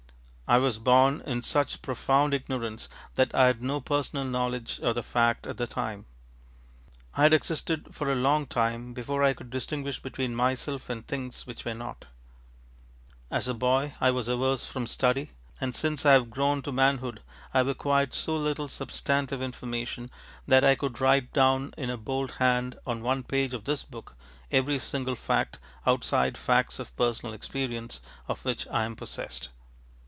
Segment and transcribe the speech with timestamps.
[0.47, 5.01] I was born in such profound ignorance that I had no personal knowledge of the
[5.01, 6.07] fact at the time.
[7.13, 11.47] I had existed for a long time before I could distinguish between myself and things
[11.47, 12.07] which were not.
[13.29, 17.21] As a boy I was averse from study; and since I have grown to manhood
[17.53, 20.11] I have acquired so little substantive information
[20.47, 24.17] that I could write down in a bold hand on one page of this book
[24.51, 29.47] every single fact, outside facts of personal experience, of which I am possessed.